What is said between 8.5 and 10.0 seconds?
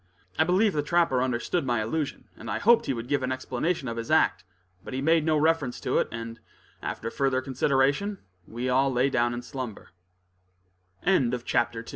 all lay down in slumbe